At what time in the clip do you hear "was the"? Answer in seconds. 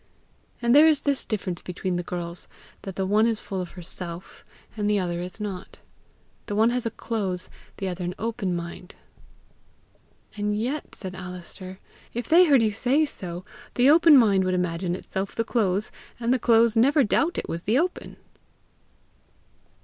17.47-17.77